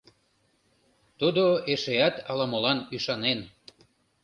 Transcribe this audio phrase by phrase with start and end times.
[1.19, 3.39] Тудо эшеат ала-молан ӱшанен.